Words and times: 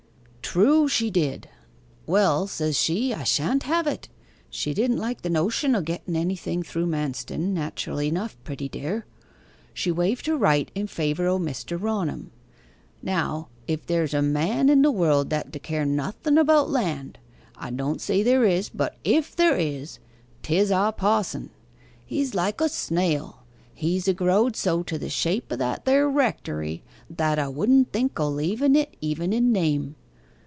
'True, 0.53 0.85
she 0.89 1.09
did. 1.09 1.47
"Well," 2.05 2.45
says 2.45 2.77
she, 2.77 3.13
"I 3.13 3.23
shan't 3.23 3.63
have 3.63 3.87
it" 3.87 4.09
(she 4.49 4.73
didn't 4.73 4.97
like 4.97 5.21
the 5.21 5.29
notion 5.29 5.73
o' 5.77 5.81
getten 5.81 6.13
anything 6.13 6.61
through 6.61 6.87
Manston, 6.87 7.53
naturally 7.53 8.09
enough, 8.09 8.35
pretty 8.43 8.67
dear). 8.67 9.05
She 9.73 9.91
waived 9.93 10.25
her 10.25 10.35
right 10.35 10.69
in 10.75 10.87
favour 10.87 11.25
o' 11.25 11.39
Mr. 11.39 11.79
Raunham. 11.81 12.31
Now, 13.01 13.47
if 13.65 13.85
there's 13.85 14.13
a 14.13 14.21
man 14.21 14.67
in 14.67 14.81
the 14.81 14.91
world 14.91 15.29
that 15.29 15.51
d'care 15.51 15.85
nothen 15.85 16.37
about 16.37 16.69
land 16.69 17.17
I 17.55 17.69
don't 17.69 18.01
say 18.01 18.21
there 18.21 18.43
is, 18.43 18.67
but 18.67 18.97
if 19.05 19.33
there 19.33 19.55
is 19.55 19.99
'tis 20.43 20.69
our 20.69 20.91
pa'son. 20.91 21.51
He's 22.05 22.35
like 22.35 22.59
a 22.59 22.67
snail. 22.67 23.43
He's 23.73 24.05
a 24.09 24.13
growed 24.13 24.57
so 24.57 24.83
to 24.83 24.97
the 24.99 25.07
shape 25.09 25.45
o' 25.49 25.55
that 25.55 25.85
there 25.85 26.09
rectory 26.09 26.83
that 27.09 27.39
'a 27.39 27.49
wouldn' 27.49 27.85
think 27.85 28.19
o' 28.19 28.27
leaven 28.27 28.75
it 28.75 28.97
even 28.99 29.31
in 29.31 29.53
name. 29.53 29.95